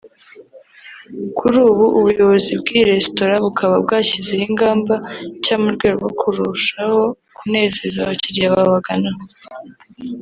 Kuri 1.37 1.57
ubu 1.69 1.85
ubuyobozi 1.99 2.51
bw’iyi 2.59 2.83
resitora 2.91 3.33
bukaba 3.45 3.75
bwashyizeho 3.83 4.43
ingamba 4.49 4.95
nshya 5.39 5.55
mu 5.63 5.69
rwego 5.75 6.03
rwo 6.11 6.11
kurushaho 6.19 7.01
kunezeza 7.37 7.97
abakiliya 8.01 8.49
babagana 8.55 9.11